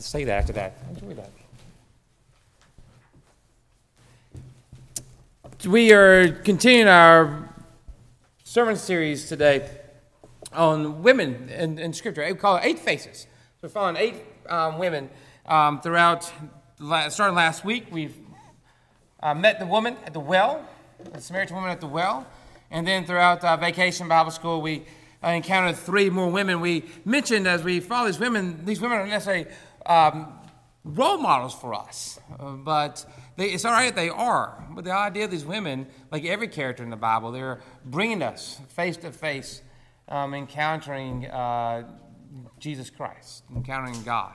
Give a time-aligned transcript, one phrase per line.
[0.00, 0.78] to say that after that.
[0.94, 1.30] Enjoy that.
[5.66, 7.48] We are continuing our
[8.44, 9.68] sermon series today
[10.54, 12.24] on women in, in Scripture.
[12.26, 13.22] We call it Eight Faces.
[13.22, 13.28] So
[13.62, 14.16] we're following eight
[14.48, 15.10] um, women
[15.44, 16.32] um, throughout,
[17.10, 17.86] starting last week.
[17.90, 18.16] We've
[19.22, 20.66] uh, met the woman at the well,
[21.12, 22.26] the Samaritan woman at the well.
[22.70, 24.84] And then throughout uh, vacation Bible school, we
[25.22, 26.60] uh, encountered three more women.
[26.60, 29.46] We mentioned as we follow these women, these women are necessarily
[29.86, 30.32] um,
[30.84, 33.04] role models for us, but
[33.36, 34.66] they, it's all right they are.
[34.70, 38.60] But the idea of these women, like every character in the Bible, they're bringing us
[38.68, 39.62] face to face,
[40.10, 41.88] encountering uh,
[42.58, 44.32] Jesus Christ, encountering God.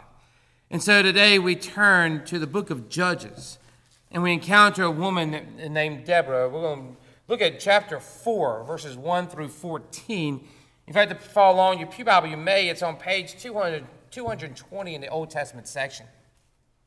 [0.71, 3.59] And so today we turn to the book of Judges,
[4.11, 6.49] and we encounter a woman named Deborah.
[6.49, 6.95] We're going to
[7.27, 10.47] look at chapter 4, verses 1 through 14.
[10.87, 12.69] If you like to follow along your Pew Bible, you may.
[12.69, 16.05] It's on page 200, 220 in the Old Testament section.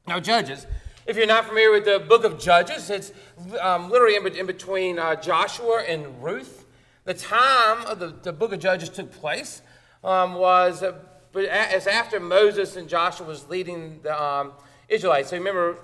[0.07, 0.67] Now, Judges,
[1.07, 3.13] if you're not familiar with the book of Judges, it's
[3.61, 6.65] um, literally in, in between uh, Joshua and Ruth.
[7.05, 9.61] The time of the, the book of Judges took place
[10.03, 10.95] um, was uh,
[11.35, 14.53] as after Moses and Joshua was leading the um,
[14.89, 15.29] Israelites.
[15.29, 15.77] So remember,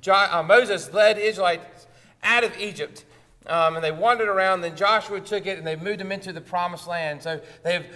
[0.00, 1.86] jo- uh, Moses led Israelites
[2.24, 3.04] out of Egypt.
[3.46, 4.60] Um, and they wandered around.
[4.60, 7.22] Then Joshua took it and they moved them into the promised land.
[7.22, 7.86] So they have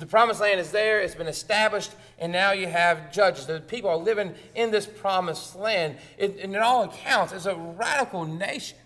[0.00, 3.46] the promised land is there, it's been established, and now you have judges.
[3.46, 5.96] The people are living in this promised land.
[6.16, 8.78] It, and in all accounts, it's a radical nation.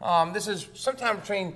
[0.00, 1.54] Um, this is sometime between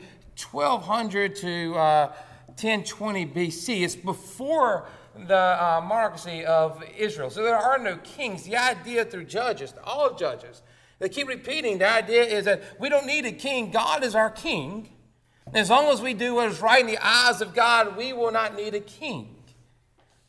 [0.50, 2.06] 1200 to uh,
[2.46, 3.82] 1020 BC.
[3.82, 4.86] It's before
[5.26, 7.28] the uh, monarchy of Israel.
[7.28, 8.44] So there are no kings.
[8.44, 10.62] The idea through judges, all judges,
[11.00, 13.72] they keep repeating the idea is that we don't need a king.
[13.72, 14.91] God is our king.
[15.54, 18.32] As long as we do what is right in the eyes of God, we will
[18.32, 19.36] not need a king.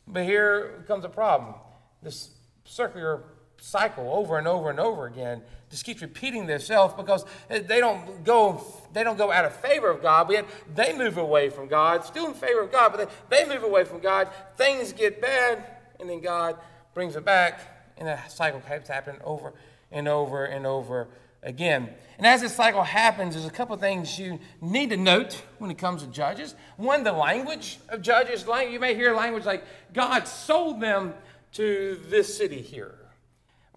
[0.06, 1.54] But here comes a problem.
[2.02, 2.30] This
[2.64, 3.22] circular
[3.58, 5.40] cycle over and over and over again
[5.70, 8.62] just keeps repeating themselves because they don't go
[8.92, 12.04] they don't go out of favor of God, but yet they move away from God,
[12.04, 14.28] still in favor of God, but they, they move away from God.
[14.56, 15.64] Things get bad,
[15.98, 16.58] and then God
[16.92, 17.60] brings it back,
[17.96, 19.52] and the cycle keeps happening over
[19.90, 21.08] and over and over
[21.44, 21.90] again.
[22.18, 25.78] And as this cycle happens, there's a couple things you need to note when it
[25.78, 26.54] comes to judges.
[26.76, 28.44] One, the language of judges.
[28.46, 31.14] You may hear language like, God sold them
[31.52, 32.94] to this city here.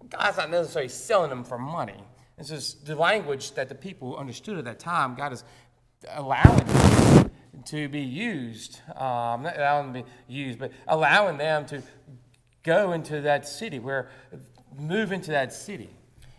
[0.08, 2.02] God's not necessarily selling them for money.
[2.36, 5.16] This is the language that the people understood at that time.
[5.16, 5.44] God is
[6.10, 7.30] allowing them
[7.66, 11.82] to be used, um, not allowing them to be used, but allowing them to
[12.62, 14.08] go into that city, where
[14.78, 15.90] move into that city.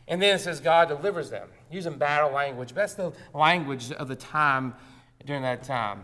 [0.09, 2.73] And then it says God delivers them, using battle language.
[2.73, 4.73] That's the language of the time
[5.23, 6.03] during that time.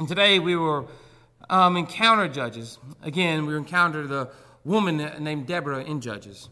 [0.00, 0.90] And today we will
[1.48, 2.78] um, encounter judges.
[3.00, 4.30] Again, we encounter the
[4.64, 6.48] woman named Deborah in Judges.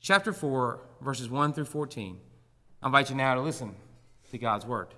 [0.00, 2.18] Chapter 4, verses 1 through 14.
[2.82, 3.74] I invite you now to listen
[4.30, 4.88] to God's word.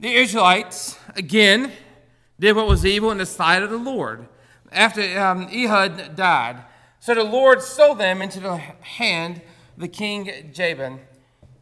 [0.00, 1.70] The Israelites, again,
[2.40, 4.26] did what was evil in the sight of the Lord
[4.72, 6.64] after um, Ehud died.
[6.98, 9.42] So the Lord sold them into the hand
[9.80, 11.00] the king Jabin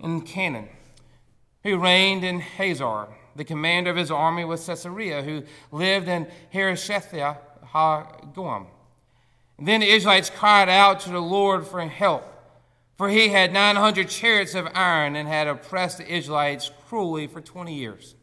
[0.01, 0.69] in Canaan,
[1.63, 3.07] who reigned in Hazor.
[3.37, 7.39] The commander of his army was Sisera, who lived in Haroshethia
[7.73, 8.67] HaGoim.
[9.61, 12.25] Then the Israelites cried out to the Lord for help,
[12.97, 17.73] for he had 900 chariots of iron and had oppressed the Israelites cruelly for 20
[17.73, 18.17] years.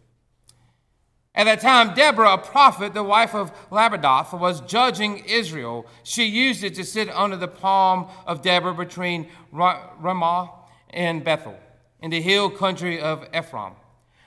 [1.36, 5.86] At that time, Deborah, a prophet, the wife of Lapidoth, was judging Israel.
[6.04, 10.52] She used it to sit under the palm of Deborah between Ramah
[10.92, 11.58] and Bethel,
[12.02, 13.74] in the hill country of Ephraim.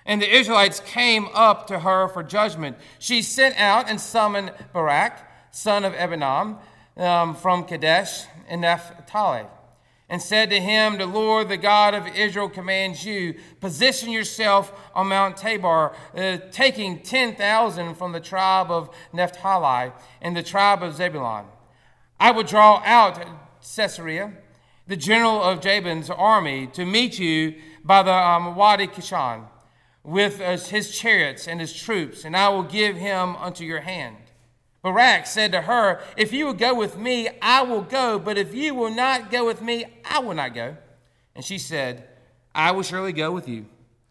[0.04, 2.76] And the Israelites came up to her for judgment.
[2.98, 5.18] She sent out and summoned Barak,
[5.50, 6.58] son of Abinoam,
[6.98, 9.46] um, from Kadesh in Naphtali
[10.08, 15.08] and said to him, The Lord, the God of Israel, commands you, position yourself on
[15.08, 19.92] Mount Tabor, uh, taking 10,000 from the tribe of Naphtali
[20.22, 21.44] and the tribe of Zebulun.
[22.18, 23.22] I will draw out
[23.60, 24.32] Sisera,
[24.86, 29.46] the general of Jabin's army, to meet you by the um, Wadi Kishon
[30.02, 34.16] with uh, his chariots and his troops, and I will give him unto your hand.
[34.92, 38.54] Barak said to her, If you will go with me, I will go, but if
[38.54, 40.76] you will not go with me, I will not go.
[41.34, 42.08] And she said,
[42.54, 43.66] I will surely go with you.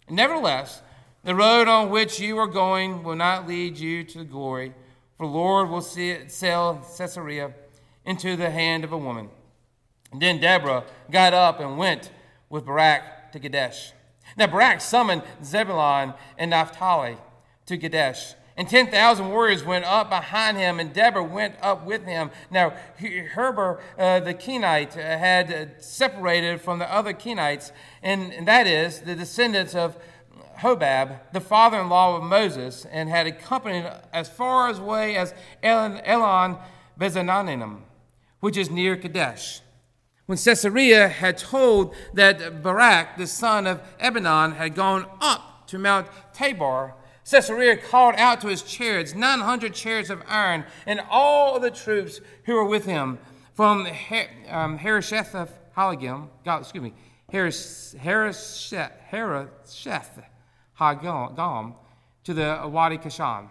[0.09, 0.81] Nevertheless,
[1.23, 4.73] the road on which you are going will not lead you to glory,
[5.17, 7.53] for the Lord will sell Sisera
[8.05, 9.29] into the hand of a woman.
[10.11, 12.11] And then Deborah got up and went
[12.49, 13.91] with Barak to Kadesh.
[14.37, 17.17] Now Barak summoned Zebulun and Naphtali
[17.65, 22.31] to Kadesh And 10,000 warriors went up behind him, and Deborah went up with him.
[22.49, 27.71] Now, Heber uh, the Kenite had separated from the other Kenites,
[28.01, 29.95] and, and that is the descendants of
[30.61, 35.35] Hobab, the father in law of Moses, and had accompanied as far as away as
[35.61, 36.57] Elon, Elon
[36.99, 37.81] Bezananim,
[38.39, 39.61] which is near Kadesh.
[40.25, 46.07] When Sisera had told that Barak, the son of Abinoam, had gone up to Mount
[46.33, 46.95] Tabor,
[47.27, 52.55] Sisera called out to his chariots, 900 chariots of iron, and all the troops who
[52.55, 53.19] were with him
[53.53, 55.35] from Her- um, Harosheth
[55.75, 56.93] Haligim, God, excuse me,
[57.29, 58.93] Harosheth
[60.79, 61.75] Hagam
[62.23, 63.49] to the Wadi Kashan.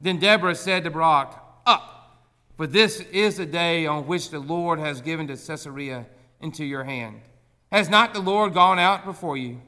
[0.00, 2.22] Then Deborah said to Barak, Up,
[2.56, 6.06] for this is the day on which the Lord has given to Sisera
[6.40, 7.20] into your hand.
[7.70, 9.60] Has not the Lord gone out before you?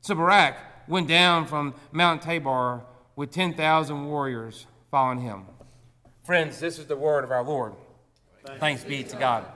[0.00, 0.56] So Barak
[0.88, 2.82] went down from Mount Tabor
[3.16, 5.44] with 10,000 warriors following him.
[6.24, 7.74] Friends, this is the word of our Lord.
[8.44, 9.46] Thanks, Thanks be to God.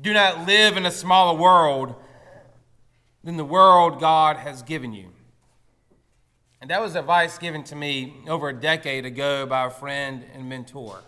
[0.00, 1.94] Do not live in a smaller world
[3.24, 5.08] than the world God has given you.
[6.60, 10.48] And that was advice given to me over a decade ago by a friend and
[10.48, 11.02] mentor.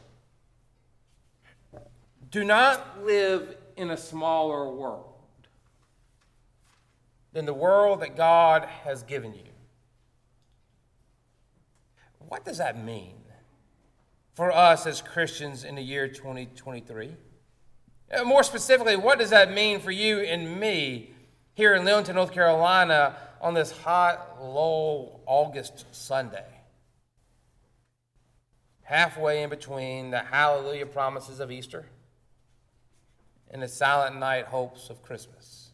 [2.31, 5.10] Do not live in a smaller world
[7.32, 9.50] than the world that God has given you.
[12.19, 13.15] What does that mean
[14.35, 17.17] for us as Christians in the year 2023?
[18.12, 21.11] Uh, more specifically, what does that mean for you and me
[21.55, 26.47] here in Leonton, North Carolina on this hot, low August Sunday?
[28.82, 31.87] Halfway in between the hallelujah promises of Easter
[33.50, 35.69] and the silent night hopes of Christmas.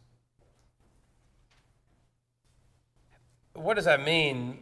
[3.57, 4.59] What does that mean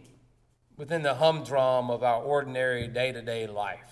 [0.77, 3.91] within the humdrum of our ordinary day to day life?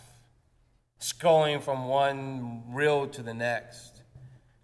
[1.00, 4.02] Scrolling from one reel to the next,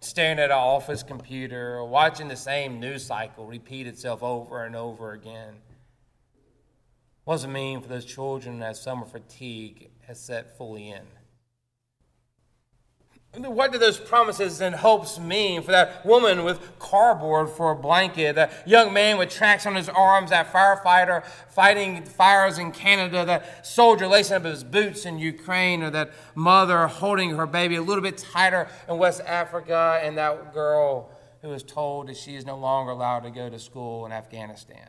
[0.00, 4.74] staring at our office computer, or watching the same news cycle repeat itself over and
[4.74, 5.56] over again.
[7.24, 11.02] What does it mean for those children that summer fatigue has set fully in?
[13.32, 18.34] What do those promises and hopes mean for that woman with cardboard for a blanket,
[18.34, 23.64] that young man with tracks on his arms, that firefighter fighting fires in Canada, that
[23.64, 28.02] soldier lacing up his boots in Ukraine, or that mother holding her baby a little
[28.02, 31.08] bit tighter in West Africa, and that girl
[31.42, 34.88] who is told that she is no longer allowed to go to school in Afghanistan?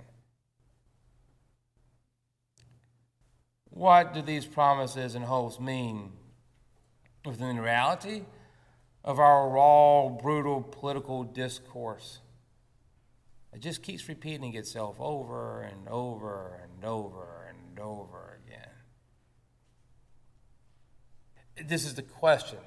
[3.70, 6.14] What do these promises and hopes mean
[7.26, 8.24] within the reality
[9.04, 12.20] of our raw, brutal political discourse.
[13.54, 18.70] It just keeps repeating itself over and over and over and over again.
[21.68, 22.60] This is the question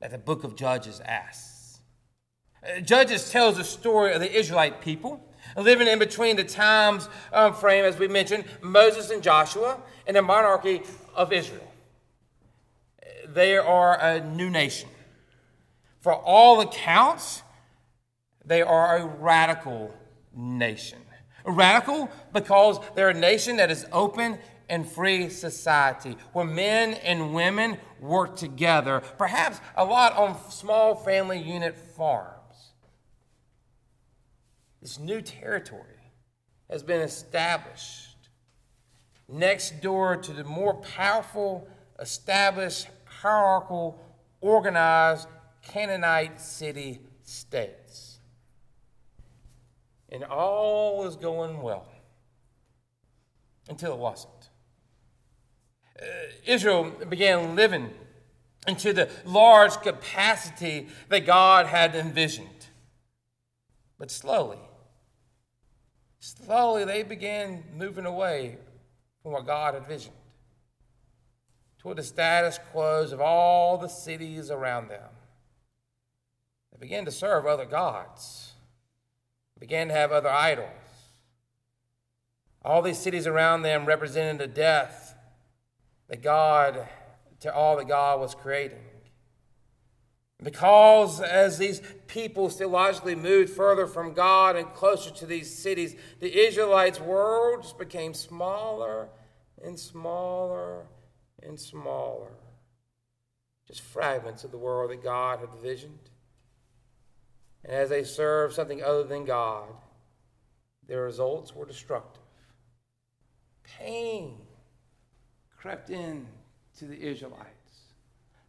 [0.00, 1.80] that the book of Judges asks.
[2.64, 7.52] Uh, Judges tells the story of the Israelite people living in between the times um,
[7.54, 10.82] frame, as we mentioned, Moses and Joshua, and the monarchy
[11.14, 11.71] of Israel
[13.34, 14.88] they are a new nation.
[16.00, 17.42] For all accounts,
[18.44, 19.94] they are a radical
[20.34, 20.98] nation.
[21.44, 24.38] Radical because they're a nation that is open
[24.68, 31.38] and free society where men and women work together, perhaps a lot on small family
[31.38, 32.72] unit farms.
[34.80, 36.12] This new territory
[36.70, 38.16] has been established
[39.28, 41.68] next door to the more powerful
[41.98, 42.88] established
[43.22, 43.98] hierarchical,
[44.40, 45.28] organized
[45.62, 48.18] Canaanite city states.
[50.08, 51.86] And all was going well
[53.68, 54.50] until it wasn't.
[56.00, 56.04] Uh,
[56.44, 57.90] Israel began living
[58.66, 62.48] into the large capacity that God had envisioned.
[63.98, 64.58] But slowly,
[66.18, 68.58] slowly they began moving away
[69.22, 70.16] from what God had envisioned
[71.82, 75.10] toward the status quos of all the cities around them.
[76.70, 78.52] They began to serve other gods,
[79.54, 80.68] they began to have other idols.
[82.64, 85.16] All these cities around them represented the death
[86.08, 86.86] that God,
[87.40, 88.78] to all that God was creating.
[90.40, 96.46] Because as these people theologically moved further from God and closer to these cities, the
[96.46, 99.08] Israelites' world just became smaller
[99.64, 100.86] and smaller
[101.46, 102.32] and smaller.
[103.66, 106.10] Just fragments of the world that God had visioned.
[107.64, 109.68] And as they served something other than God,
[110.86, 112.22] their results were destructive.
[113.62, 114.34] Pain
[115.56, 116.26] crept in
[116.78, 117.48] to the Israelites.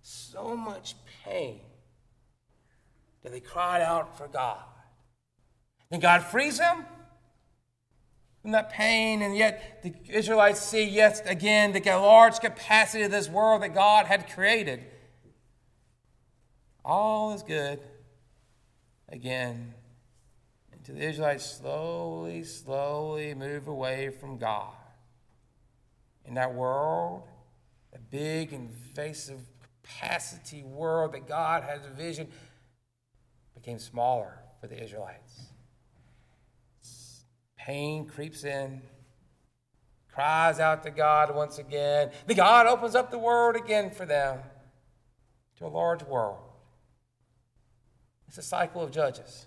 [0.02, 1.62] So much pain
[3.22, 4.64] that they cried out for God.
[5.90, 6.86] Then God frees them
[8.44, 13.30] from that pain, and yet the Israelites see yet again the large capacity of this
[13.30, 14.84] world that God had created.
[16.84, 17.80] All is good
[19.08, 19.74] again
[20.74, 24.74] until the Israelites slowly, slowly move away from God.
[26.26, 27.24] In that world,
[27.96, 29.40] a big, invasive
[29.82, 32.30] capacity world that God has envisioned,
[33.56, 35.53] became smaller for the Israelites.
[37.66, 38.82] Pain creeps in,
[40.14, 42.12] cries out to God once again.
[42.28, 44.40] The God opens up the world again for them
[45.58, 46.40] to a large world.
[48.28, 49.46] It's a cycle of judges.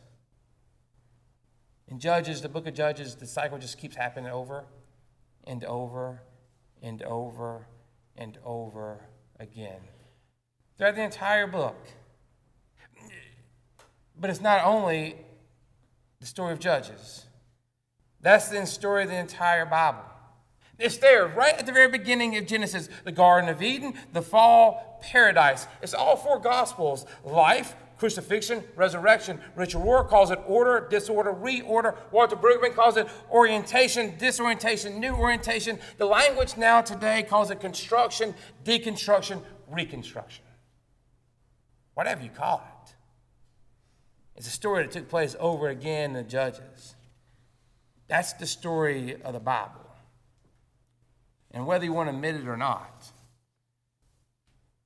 [1.89, 4.65] In Judges, the book of Judges, the cycle just keeps happening over
[5.45, 6.23] and over
[6.83, 7.69] and over
[8.17, 9.03] and over
[9.39, 9.81] again.
[10.79, 11.77] Throughout the entire book.
[14.19, 15.17] But it's not only
[16.19, 17.27] the story of Judges,
[18.27, 20.03] that's the story of the entire Bible.
[20.79, 24.99] It's there right at the very beginning of Genesis the Garden of Eden, the fall,
[25.01, 25.67] paradise.
[25.81, 29.41] It's all four Gospels life, crucifixion, resurrection.
[29.55, 31.97] Richard Rohr calls it order, disorder, reorder.
[32.11, 35.79] Walter Brueggemann calls it orientation, disorientation, new orientation.
[35.97, 40.45] The language now today calls it construction, deconstruction, reconstruction.
[41.95, 42.95] Whatever you call it.
[44.37, 46.97] It's a story that took place over again in the Judges.
[48.09, 49.81] That's the story of the Bible.
[51.51, 53.11] And whether you want to admit it or not,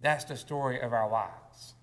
[0.00, 1.74] that's the story of our lives.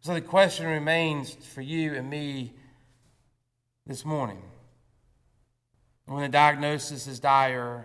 [0.00, 2.54] So the question remains for you and me
[3.86, 4.42] this morning.
[6.06, 7.84] When the diagnosis is dire,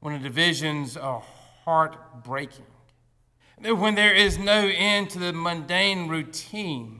[0.00, 1.22] when the divisions are
[1.64, 2.66] heartbreaking,
[3.58, 6.99] when there is no end to the mundane routine,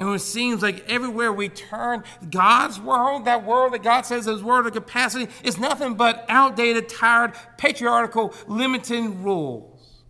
[0.00, 4.42] and it seems like everywhere we turn, God's world, that world that God says is
[4.42, 10.02] world of capacity, is nothing but outdated, tired, patriarchal, limiting rules.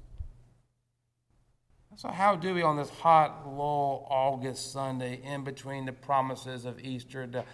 [1.96, 6.78] So, how do we on this hot, low August Sunday, in between the promises of
[6.78, 7.44] Easter, the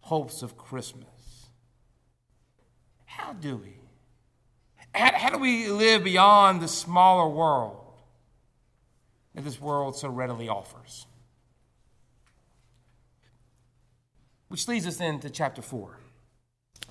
[0.00, 1.48] hopes of Christmas?
[3.06, 3.80] How do we?
[4.94, 7.94] How, how do we live beyond the smaller world
[9.34, 11.07] that this world so readily offers?
[14.48, 15.98] Which leads us into chapter 4.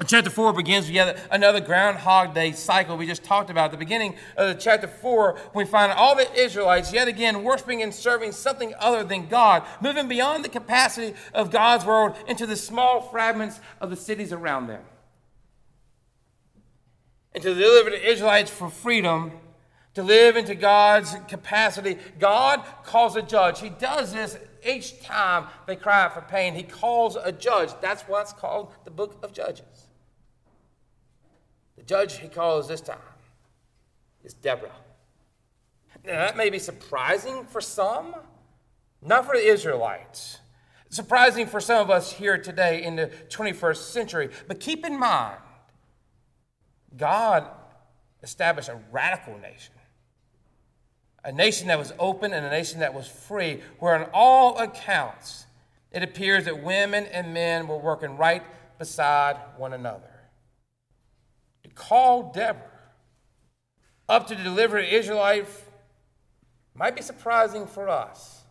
[0.06, 3.66] Chapter 4 begins with another Groundhog Day cycle we just talked about.
[3.66, 7.92] At the beginning of chapter 4, we find all the Israelites yet again worshiping and
[7.92, 13.02] serving something other than God, moving beyond the capacity of God's world into the small
[13.02, 14.84] fragments of the cities around them.
[17.34, 19.32] And to deliver the Israelites for freedom,
[19.96, 23.62] to live into God's capacity, God calls a judge.
[23.62, 26.54] He does this each time they cry out for pain.
[26.54, 27.70] He calls a judge.
[27.82, 29.88] That's what's called the book of Judges.
[31.76, 32.98] The judge he calls this time
[34.24, 34.72] is Deborah.
[36.06, 38.16] Now, that may be surprising for some,
[39.02, 40.40] not for the Israelites.
[40.90, 44.30] Surprising for some of us here today in the 21st century.
[44.48, 45.38] But keep in mind,
[46.96, 47.48] God
[48.24, 49.74] established a radical nation.
[51.27, 55.46] A nation that was open and a nation that was free, where on all accounts
[55.91, 58.41] it appears that women and men were working right
[58.79, 60.10] beside one another
[61.63, 62.63] To call Deborah
[64.07, 65.48] up to deliver the Israelite
[66.74, 68.46] might be surprising for us,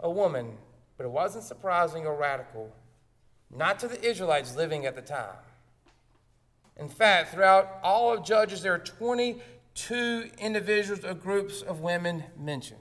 [0.00, 0.56] a woman,
[0.96, 2.72] but it wasn't surprising or radical,
[3.54, 5.36] not to the Israelites living at the time.
[6.78, 8.78] In fact, throughout all of Judges, there are
[9.74, 12.80] 22 individuals or groups of women mentioned.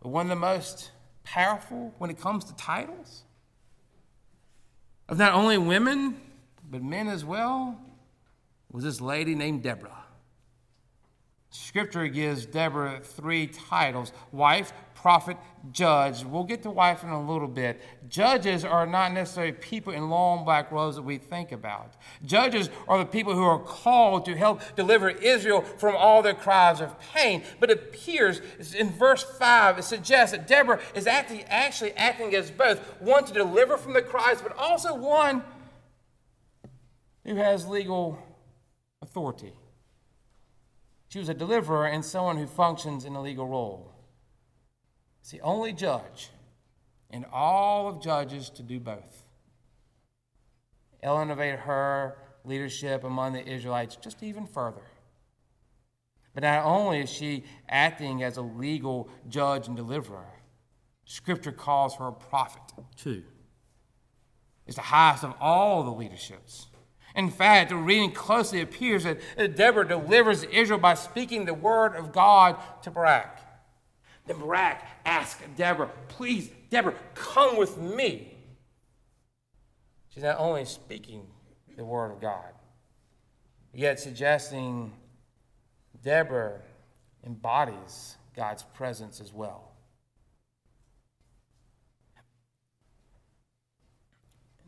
[0.00, 0.90] But one of the most
[1.24, 3.24] powerful when it comes to titles
[5.08, 6.20] of not only women,
[6.70, 7.80] but men as well,
[8.70, 10.04] was this lady named Deborah.
[11.50, 14.72] Scripture gives Deborah three titles wife,
[15.02, 15.36] prophet,
[15.70, 16.24] judge.
[16.24, 17.80] We'll get to wife in a little bit.
[18.08, 21.94] Judges are not necessarily people in long black robes that we think about.
[22.24, 26.80] Judges are the people who are called to help deliver Israel from all their cries
[26.80, 27.44] of pain.
[27.60, 28.40] But it appears
[28.74, 33.32] in verse 5, it suggests that Deborah is actually, actually acting as both one to
[33.32, 35.44] deliver from the cries, but also one
[37.24, 38.18] who has legal
[39.00, 39.52] authority.
[41.08, 43.94] She was a deliverer and someone who functions in a legal role.
[45.20, 46.30] It's the only judge
[47.10, 49.24] and all of Judges to do both.
[51.02, 54.82] Elevate her leadership among the Israelites just even further.
[56.34, 60.26] But not only is she acting as a legal judge and deliverer,
[61.04, 62.62] Scripture calls her a prophet
[62.96, 63.22] too.
[64.66, 66.66] It's the highest of all the leaderships.
[67.14, 71.96] In fact, the reading closely, it appears that Deborah delivers Israel by speaking the word
[71.96, 73.47] of God to Barak.
[74.28, 78.34] Then Barak asks Deborah, Please, Deborah, come with me.
[80.10, 81.26] She's not only speaking
[81.76, 82.52] the word of God,
[83.72, 84.92] yet suggesting
[86.02, 86.60] Deborah
[87.24, 89.72] embodies God's presence as well.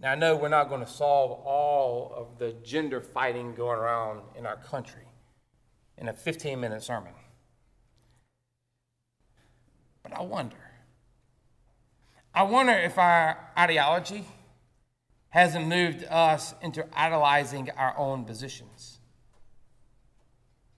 [0.01, 4.23] Now, I know we're not going to solve all of the gender fighting going around
[4.35, 5.03] in our country
[5.99, 7.13] in a 15 minute sermon.
[10.03, 10.57] But I wonder.
[12.35, 14.25] I wonder if our ideology
[15.31, 18.99] hasn't moved us into idolizing our own positions.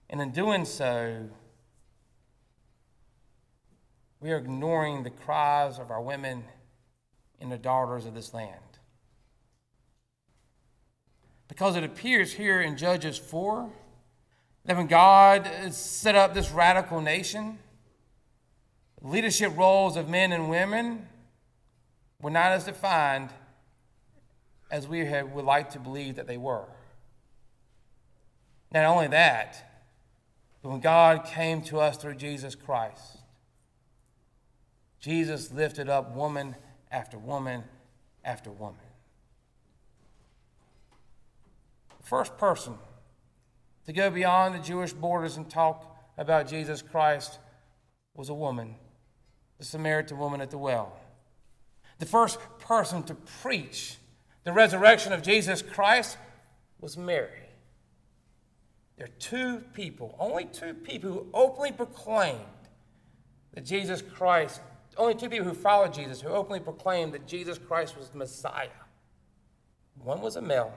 [0.09, 1.29] And in doing so,
[4.19, 6.43] we are ignoring the cries of our women
[7.39, 8.59] and the daughters of this land.
[11.47, 13.69] Because it appears here in Judges 4
[14.65, 17.59] that when God set up this radical nation,
[19.03, 21.07] leadership roles of men and women
[22.21, 23.29] were not as defined
[24.71, 26.65] as we would like to believe that they were.
[28.71, 29.85] Not only that,
[30.61, 33.17] but when God came to us through Jesus Christ,
[34.99, 36.55] Jesus lifted up woman
[36.89, 37.65] after woman
[38.23, 38.79] after woman.
[41.99, 42.75] The first person
[43.85, 47.39] to go beyond the Jewish borders and talk about Jesus Christ
[48.15, 48.75] was a woman,
[49.63, 50.91] the Samaritan woman at the well.
[51.99, 53.95] The first person to preach
[54.43, 56.17] the resurrection of Jesus Christ
[56.81, 57.47] was Mary.
[58.97, 62.41] There are two people, only two people who openly proclaimed
[63.53, 64.59] that Jesus Christ,
[64.97, 68.67] only two people who followed Jesus who openly proclaimed that Jesus Christ was the Messiah.
[70.03, 70.73] One was a male,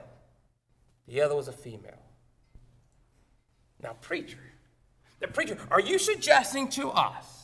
[1.09, 2.01] the other was a female.
[3.83, 4.39] Now, preacher,
[5.19, 7.36] the preacher, are you suggesting to us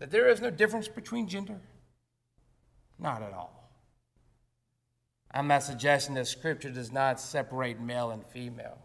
[0.00, 1.60] that there is no difference between gender?
[2.98, 3.70] Not at all.
[5.30, 8.78] I'm not suggesting that Scripture does not separate male and female,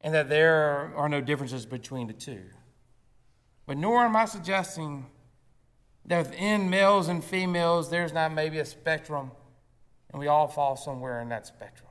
[0.00, 2.44] and that there are no differences between the two.
[3.66, 5.04] But nor am I suggesting
[6.06, 9.32] that within males and females, there's not maybe a spectrum
[10.12, 11.88] and we all fall somewhere in that spectrum.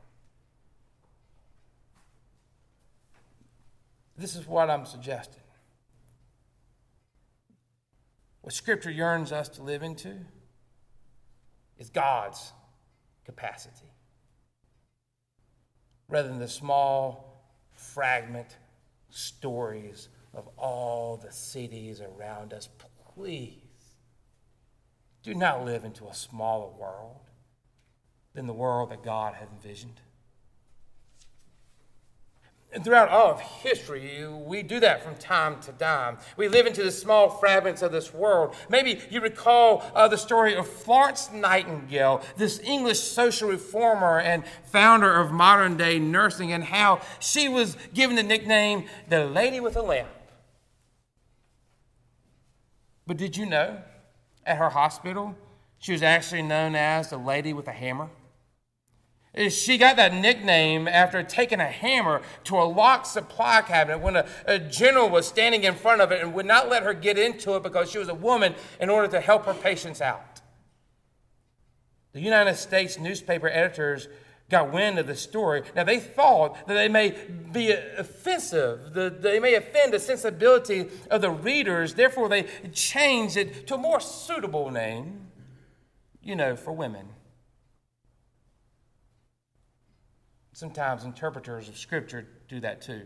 [4.17, 5.41] This is what I'm suggesting.
[8.41, 10.17] What Scripture yearns us to live into
[11.77, 12.53] is God's
[13.25, 13.91] capacity
[16.09, 18.57] rather than the small fragment
[19.09, 22.67] stories of all the cities around us.
[23.15, 23.55] Please
[25.23, 27.29] do not live into a smaller world
[28.33, 30.01] than the world that God had envisioned.
[32.73, 36.17] And throughout all of history, we do that from time to time.
[36.37, 38.55] We live into the small fragments of this world.
[38.69, 45.19] Maybe you recall uh, the story of Florence Nightingale, this English social reformer and founder
[45.19, 49.81] of modern day nursing, and how she was given the nickname the Lady with a
[49.81, 50.07] Lamp.
[53.05, 53.81] But did you know
[54.45, 55.35] at her hospital,
[55.79, 58.09] she was actually known as the Lady with a Hammer?
[59.49, 64.25] She got that nickname after taking a hammer to a locked supply cabinet when a,
[64.45, 67.55] a, general was standing in front of it and would not let her get into
[67.55, 70.41] it because she was a woman in order to help her patients out.
[72.11, 74.09] The United States newspaper editors
[74.49, 75.63] got wind of the story.
[75.77, 77.15] Now, they thought that they may
[77.53, 81.93] be offensive, that they may offend the sensibility of the readers.
[81.93, 85.27] Therefore, they changed it to a more suitable name,
[86.21, 87.07] you know, for women.
[90.53, 93.01] Sometimes interpreters of Scripture do that too.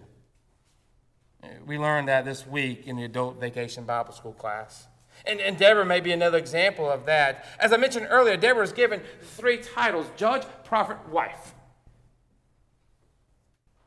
[1.44, 4.88] Uh, we learned that this week in the adult vacation Bible school class.
[5.26, 7.46] And, and Deborah may be another example of that.
[7.60, 11.54] As I mentioned earlier, Deborah is given three titles judge, prophet, wife.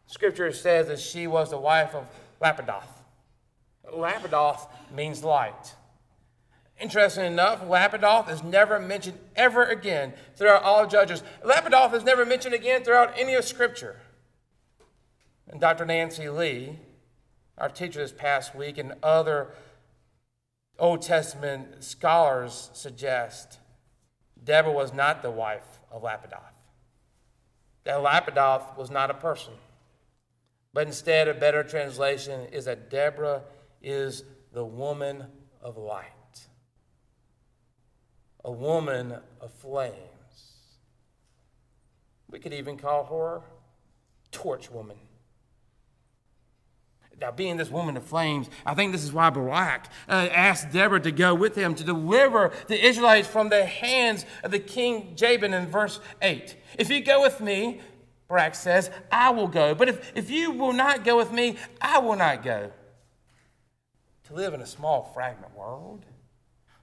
[0.06, 2.06] Scripture says that she was the wife of
[2.40, 3.02] Lapidoth.
[3.92, 5.74] Lapidoth means light.
[6.80, 11.22] Interesting enough, Lapidoth is never mentioned ever again throughout all of Judges.
[11.44, 13.96] Lapidoth is never mentioned again throughout any of Scripture.
[15.48, 15.84] And Dr.
[15.84, 16.78] Nancy Lee,
[17.56, 19.48] our teacher this past week, and other
[20.78, 23.58] Old Testament scholars suggest
[24.42, 26.54] Deborah was not the wife of Lapidoth.
[27.84, 29.54] That Lapidoth was not a person.
[30.72, 33.42] But instead, a better translation is that Deborah
[33.82, 35.24] is the woman
[35.60, 36.12] of light,
[38.48, 39.92] a woman of flames.
[42.30, 43.42] We could even call her
[44.32, 44.96] torch woman.
[47.20, 51.00] Now, being this woman of flames, I think this is why Barak uh, asked Deborah
[51.00, 55.52] to go with him to deliver the Israelites from the hands of the king Jabin
[55.52, 56.56] in verse 8.
[56.78, 57.82] If you go with me,
[58.28, 59.74] Barak says, I will go.
[59.74, 62.72] But if, if you will not go with me, I will not go.
[64.28, 66.06] To live in a small fragment world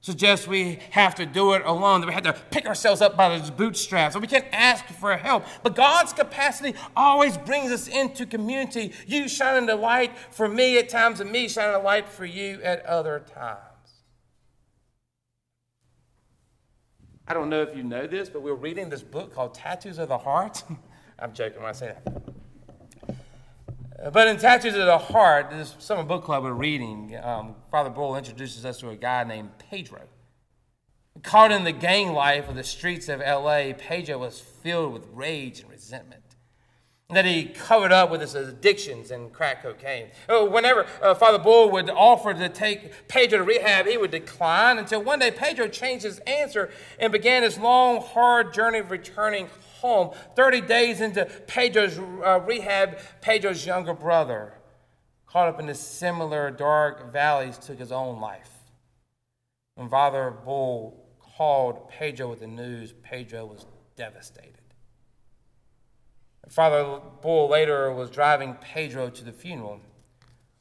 [0.06, 3.40] suggests we have to do it alone, that we have to pick ourselves up by
[3.40, 5.44] the bootstraps, or we can't ask for help.
[5.64, 8.94] But God's capacity always brings us into community.
[9.08, 12.62] You shining the light for me at times, and me shining the light for you
[12.62, 13.60] at other times.
[17.28, 20.10] I don't know if you know this, but we're reading this book called Tattoos of
[20.10, 20.66] the Heart.
[21.20, 22.35] I'm joking when I say that.
[24.14, 28.16] But in Tattoos of the Heart, this summer book club we're reading, um, Father Boyle
[28.16, 30.02] introduces us to a guy named Pedro.
[31.24, 35.62] Caught in the gang life of the streets of LA, Pedro was filled with rage
[35.62, 36.22] and resentment
[37.10, 40.10] that he covered up with his addictions and crack cocaine.
[40.30, 44.78] Oh, whenever uh, Father Boyle would offer to take Pedro to rehab, he would decline
[44.78, 49.48] until one day Pedro changed his answer and began his long, hard journey of returning
[49.86, 50.12] home.
[50.36, 54.54] 30 days into Pedro's uh, rehab, Pedro's younger brother,
[55.26, 58.50] caught up in the similar dark valleys, took his own life.
[59.76, 64.54] When Father Boyle called Pedro with the news, Pedro was devastated.
[66.50, 69.82] Father Boyle later was driving Pedro to the funeral.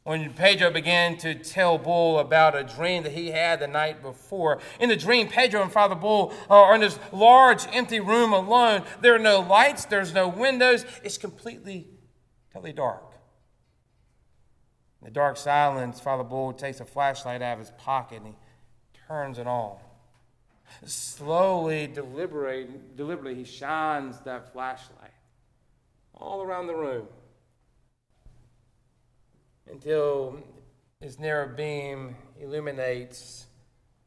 [0.04, 4.60] When Pedro began to tell Boyle about a dream that he had the night before,
[4.78, 8.82] in the dream, Pedro and Father Boyle uh, are in this large empty room alone.
[9.00, 11.88] There are no lights, there's no windows, it's completely,
[12.52, 13.14] totally dark.
[15.00, 18.34] In the dark silence, Father Boyle takes a flashlight out of his pocket and he
[19.08, 19.78] turns it on.
[20.84, 25.12] Slowly, deliberately, deliberately, he shines that flashlight
[26.14, 27.06] all around the room
[29.70, 30.38] until
[31.00, 33.46] his narrow beam illuminates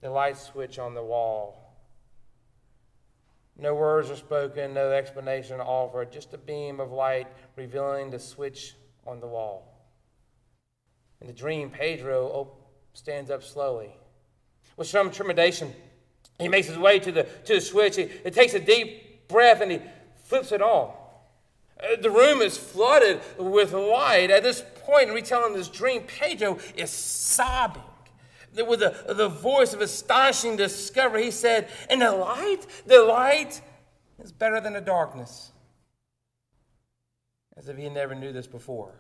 [0.02, 1.64] the light switch on the wall.
[3.60, 8.76] No words are spoken, no explanation offered, just a beam of light revealing the switch
[9.06, 9.74] on the wall.
[11.22, 12.50] In the dream, Pedro
[12.94, 13.96] stands up slowly.
[14.76, 15.74] With some trepidation,
[16.40, 17.96] he makes his way to the, to the switch.
[17.96, 19.82] He, he takes a deep breath and he
[20.26, 20.94] flips it on.
[21.80, 24.32] Uh, the room is flooded with light.
[24.32, 27.84] At this point in retelling this dream, Pedro is sobbing.
[28.56, 33.62] With the, the voice of astonishing discovery, he said, And the light, the light
[34.20, 35.52] is better than the darkness.
[37.56, 38.96] As if he never knew this before.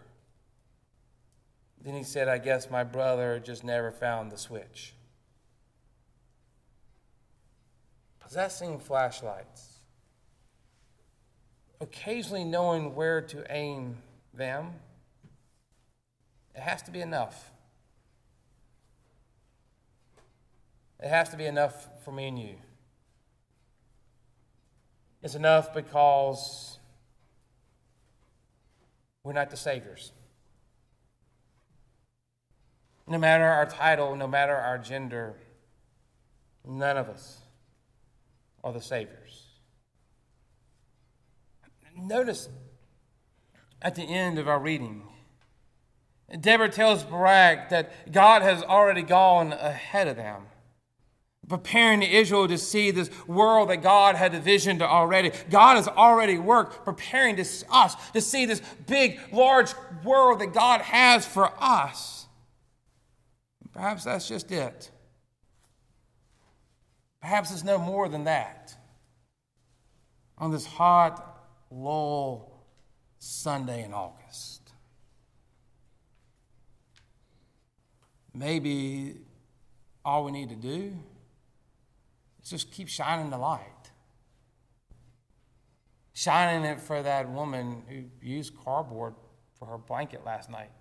[1.81, 4.93] Then he said, I guess my brother just never found the switch.
[8.19, 9.66] Possessing flashlights
[11.79, 13.97] occasionally knowing where to aim
[14.33, 14.73] them,
[16.55, 17.51] it has to be enough.
[20.99, 22.55] It has to be enough for me and you.
[25.21, 26.79] It's enough because
[29.23, 30.11] we're not the saviors.
[33.07, 35.35] No matter our title, no matter our gender,
[36.65, 37.39] none of us
[38.63, 39.46] are the saviors.
[41.99, 42.49] Notice
[43.81, 45.03] at the end of our reading,
[46.39, 50.43] Deborah tells Barak that God has already gone ahead of them,
[51.47, 55.31] preparing Israel to see this world that God had envisioned already.
[55.49, 60.81] God has already worked, preparing this, us to see this big, large world that God
[60.81, 62.27] has for us.
[63.71, 64.91] Perhaps that's just it.
[67.21, 68.75] Perhaps it's no more than that.
[70.37, 71.36] On this hot,
[71.71, 72.63] Lowell
[73.19, 74.71] Sunday in August.
[78.33, 79.15] Maybe
[80.05, 80.93] all we need to do
[82.41, 83.61] is just keep shining the light.
[86.13, 89.15] Shining it for that woman who used cardboard
[89.57, 90.71] for her blanket last night.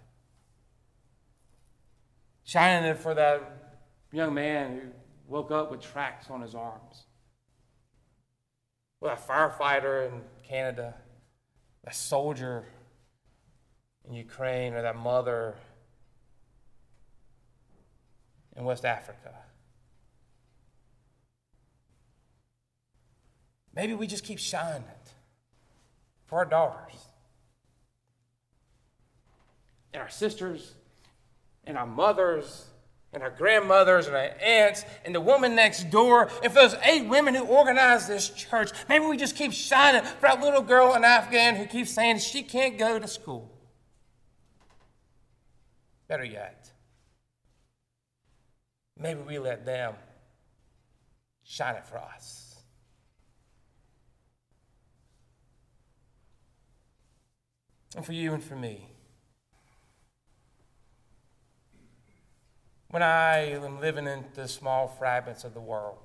[2.44, 3.78] Shining it for that
[4.12, 4.80] young man who
[5.28, 7.06] woke up with tracks on his arms.
[9.00, 10.94] Well, a firefighter in Canada,
[11.84, 12.64] that soldier
[14.08, 15.56] in Ukraine, or that mother
[18.56, 19.34] in West Africa.
[23.74, 25.10] Maybe we just keep shining it
[26.24, 26.94] for our daughters
[29.92, 30.74] and our sisters
[31.64, 32.66] and our mothers
[33.16, 37.08] and our grandmothers and our aunts and the woman next door and for those eight
[37.08, 38.70] women who organized this church.
[38.90, 42.42] Maybe we just keep shining for that little girl in Afghan who keeps saying she
[42.42, 43.50] can't go to school.
[46.08, 46.70] Better yet,
[48.98, 49.94] maybe we let them
[51.42, 52.60] shine it for us.
[57.96, 58.90] And for you and for me.
[62.96, 65.98] When I am living in the small fragments of the world.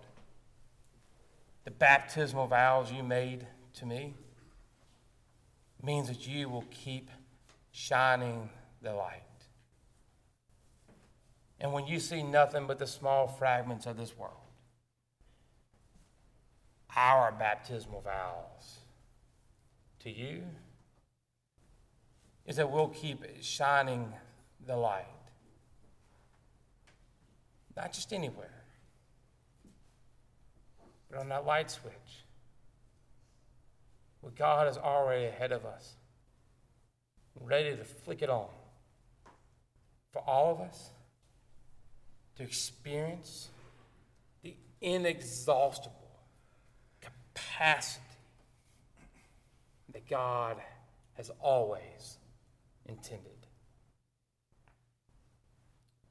[1.63, 4.13] The baptismal vows you made to me
[5.81, 7.09] means that you will keep
[7.71, 8.49] shining
[8.81, 9.21] the light.
[11.61, 14.33] And when you see nothing but the small fragments of this world,
[16.93, 18.79] our baptismal vows
[20.01, 20.43] to you
[22.45, 24.11] is that we'll keep shining
[24.67, 25.20] the light
[27.75, 28.63] not just anywhere,
[31.09, 31.93] but on that light switch.
[34.21, 35.93] Where God is already ahead of us,
[37.39, 38.49] ready to flick it on
[40.11, 40.91] for all of us
[42.37, 43.49] to experience
[44.43, 45.95] the inexhaustible
[47.01, 48.03] capacity
[49.93, 50.57] that God
[51.13, 52.17] has always
[52.85, 53.40] intended.